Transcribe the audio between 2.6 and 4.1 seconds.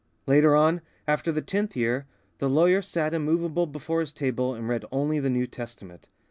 sat immovable before